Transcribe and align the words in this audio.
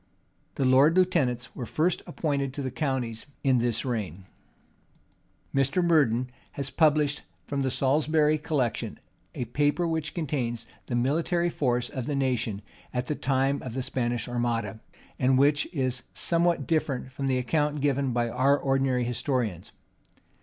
The 0.55 0.65
lord 0.65 0.97
lieutenants 0.97 1.55
were 1.55 1.67
first 1.67 2.01
appointed 2.07 2.55
to 2.55 2.63
the 2.63 2.71
counties 2.71 3.27
in 3.43 3.59
this 3.59 3.85
reign. 3.85 4.25
Mr. 5.53 5.85
Murden[] 5.85 6.31
has 6.53 6.71
published, 6.71 7.21
from 7.45 7.61
the 7.61 7.69
Salisbury 7.69 8.39
collections, 8.39 8.97
a 9.35 9.45
paper 9.45 9.87
which 9.87 10.15
contains 10.15 10.65
the 10.87 10.95
military 10.95 11.51
force 11.51 11.87
of 11.87 12.07
the 12.07 12.15
nation 12.15 12.63
at 12.91 13.05
the 13.05 13.13
time 13.15 13.61
of 13.61 13.75
the 13.75 13.83
Spanish 13.83 14.27
armada, 14.27 14.79
and 15.19 15.37
which 15.37 15.67
is 15.71 16.01
somewhat 16.15 16.65
different 16.65 17.11
from 17.11 17.27
the 17.27 17.37
account 17.37 17.79
given 17.79 18.11
by 18.11 18.27
our 18.27 18.57
ordinary 18.57 19.03
historians. 19.03 19.71